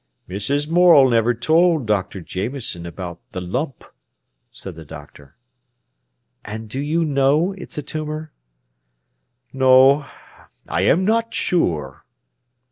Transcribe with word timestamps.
"Mrs. 0.27 0.67
Morel 0.67 1.09
never 1.11 1.35
told 1.35 1.85
Dr. 1.85 2.21
Jameson 2.21 2.87
about 2.87 3.21
the 3.33 3.39
lump," 3.39 3.83
said 4.51 4.73
the 4.73 4.83
doctor. 4.83 5.35
"And 6.43 6.67
do 6.67 6.81
you 6.81 7.05
know 7.05 7.51
it's 7.55 7.77
a 7.77 7.83
tumour?" 7.83 8.31
"No, 9.53 10.07
I 10.67 10.81
am 10.85 11.05
not 11.05 11.35
sure." 11.35 12.03